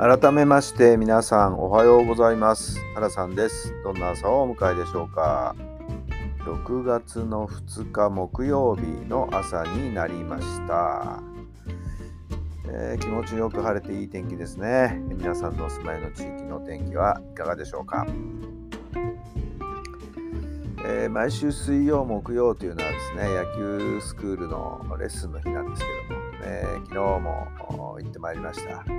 [0.00, 2.78] 改めまして皆さんおはようございます。
[2.94, 3.74] 原さんです。
[3.82, 5.56] どんな朝をお迎えでしょうか
[6.44, 11.20] ？6月の2日木曜日の朝になりました。
[12.68, 15.02] えー、気持ちよく晴れていい天気ですね。
[15.08, 18.06] 皆さんのお住まいの地域の天気はいかがでしょうか、
[20.86, 27.48] えー、毎週水曜木曜というのはですね野球スクールのレッスンの日なんですけども、ね、昨日も
[28.00, 28.84] 行ってまいりました。
[28.84, 28.94] 昨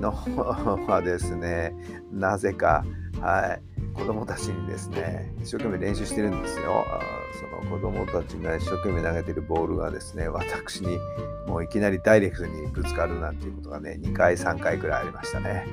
[0.00, 1.74] 日はですね
[2.12, 2.84] なぜか
[3.20, 6.84] はい子供たちにですね一生懸命練習してるんですよ。
[7.38, 10.98] その子供たちが一生懸命投げてるボールがですね私に
[11.46, 15.66] もういきなりダイレクトにぶつかるなんていうことがね2回3回くらいありましたね、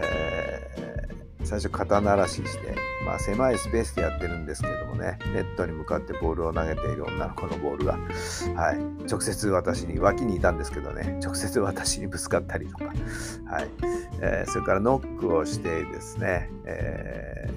[0.00, 1.17] えー、
[1.48, 2.74] 最初肩慣らしして、
[3.06, 7.94] まあ、狭いスペースでやってるんですけどもねネットに向かってボールを投げている女の子のボールが、
[8.54, 8.78] はい、
[9.10, 12.94] 直接私に脇にいたんですけどね直接私にぶつかったりとか、はい
[14.20, 17.48] えー、それからノックをしてですね、え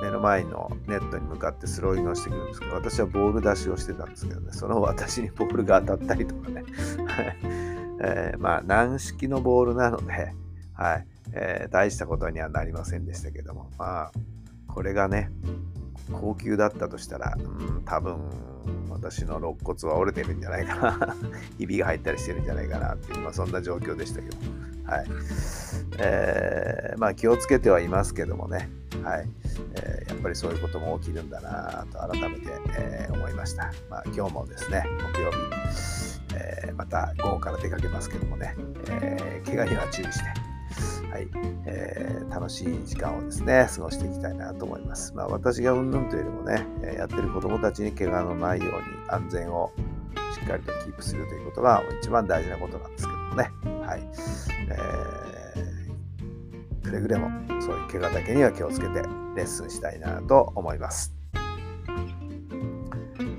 [0.00, 6.64] ー、目の前のネットに向かってスローインをしてくるんですけど私はボール出しをしてたんですけどねその私にボールが当たったりとかね、
[8.02, 10.32] えー、まあ軟式のボールなので、
[10.72, 13.70] はいえー、大したことにはなりませんでしたけども。
[13.78, 14.12] まあ
[14.68, 15.30] これがね
[16.10, 18.18] 高級だったとしたら、うん、多分
[18.88, 21.16] 私の肋骨は折れてるんじゃないかな。
[21.58, 24.36] ひびが入ったりしてるんじゃないかなっていう、まあ、そんな状況でしたけど、
[24.84, 25.06] はい。
[25.98, 28.70] えー、まあ気をつけてはいますけどもね、
[29.02, 29.28] はい。
[29.74, 32.46] えー、やっぱりそういうことも起きるんだなと改めて、
[32.78, 34.84] えー、思いました、まあ、今日もですね
[35.14, 35.36] 木曜日、
[36.34, 38.54] え、また午後から出かけますけどもね、
[38.88, 40.41] えー、怪我には注意して
[41.12, 41.28] はい
[41.66, 45.12] えー、楽しい時間をですね、過ごしていきたいなと思います。
[45.14, 48.72] まあ、私がうんぬんというよりもね、やってる子どもたちに怪我のないように
[49.08, 49.70] 安全を
[50.34, 53.50] しっかりとキープするということが一番大事なことなんですけどもね。
[53.86, 54.02] はい。
[54.70, 57.28] えー、くれぐれも
[57.60, 59.02] そういう怪我だけには気をつけて
[59.36, 61.14] レッスンしたいなと思います。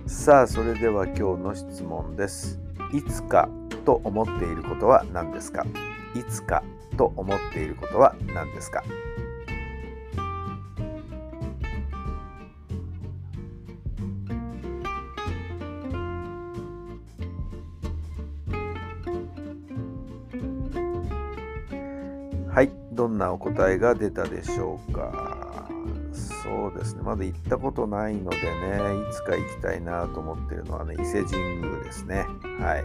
[0.06, 2.60] さあ、それでは今日の質問です。
[2.94, 3.50] いつか
[3.84, 5.66] と思っていることは何ですか？
[6.16, 6.64] いつか
[6.98, 8.84] と思っていることは何ですか？
[22.50, 25.68] はいどんなお答えが出たでしょうか？
[26.14, 28.44] そうですねまだ行ったことないのでね
[29.10, 32.28] いつか行きたいなと思ってるのはね伊勢神宮ですね。
[32.60, 32.84] はい、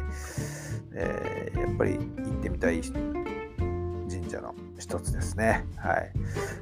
[0.94, 2.06] えー、やっぱり行っ
[2.42, 2.80] てみたい
[4.40, 5.64] の一つですね。
[5.76, 6.12] はい、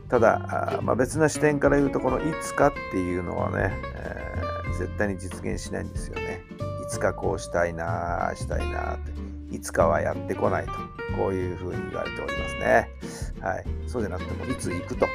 [0.09, 6.41] ただ、あまあ、別な視点から言うと、このいつかっていうのはね、えー、絶対に実現しないんですよね。
[6.87, 9.13] いつかこうしたいな、したいなって、
[9.55, 10.73] いつかはやってこないと、
[11.17, 12.91] こういうふうに言われておりますね。
[13.41, 15.07] はい、そうじゃなくても、いつ行くと、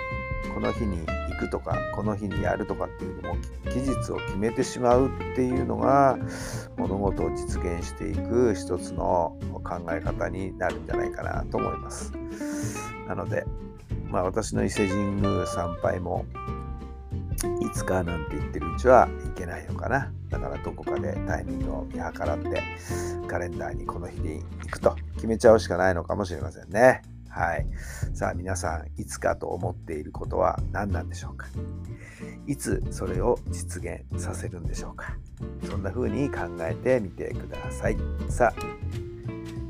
[0.53, 1.05] この日に
[1.41, 3.39] くとか、この日にやるとかっていうのも、
[3.71, 6.17] 期日を決めてしまうっていうのが、
[6.77, 12.13] 物事を実現していく一つの考え方になるんじゃないかなと思います。
[13.07, 13.45] なので、
[14.09, 16.25] まあ、私の伊勢神宮参拝も
[17.61, 20.11] いつかなんて言ってるうちはいけないのかな。
[20.29, 22.61] だからどこかでタイミングを見計らって
[23.27, 27.01] カレンダーにこの日に行くと決めちゃうしかないのかもしれませんね。
[27.31, 27.65] はい。
[28.13, 31.47] さあ皆さん、いつかと思っていることは何なんでしょうか？
[32.45, 35.15] いつそれを実現させるんでしょうか？
[35.65, 37.97] そんな風に考えてみてください。
[38.29, 38.61] さあ、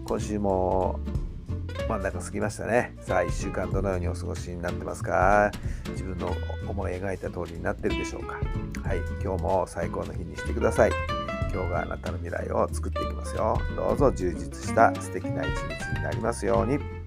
[0.05, 0.99] 今週も
[1.87, 2.95] 真ん中過ぎましたね。
[3.01, 5.51] さあ、1週間どのようにお過ごしになってますか？
[5.91, 6.31] 自分の
[6.67, 8.39] 思い描いた通りになってるでしょうか？
[8.83, 10.91] はい、今日も最高の日にしてください。
[11.53, 13.59] 今日があなたの未来を作っていきますよ。
[13.75, 17.00] どうぞ充実した素敵な一日になりますように。